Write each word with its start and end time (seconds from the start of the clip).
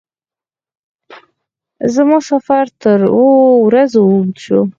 زما 1.95 2.17
سفر 2.29 2.65
تر 2.81 2.99
اوو 3.15 3.35
ورځو 3.65 3.99
اوږد 4.09 4.37
شو. 4.45 4.59